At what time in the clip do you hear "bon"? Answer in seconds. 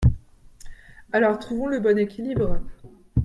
1.79-1.95